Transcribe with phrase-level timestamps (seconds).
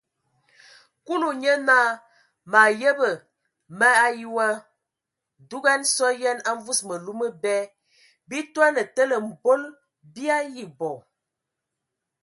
[1.05, 1.89] Kulu nye naa:
[2.49, 3.09] mǝ ayəbǝ!
[3.77, 4.47] mǝ ayi wa
[5.49, 7.55] dugan sɔ yen a mvus mǝlu mǝbɛ,
[8.27, 9.61] bii toane tele mbol
[10.13, 10.89] bii ayi bɔ.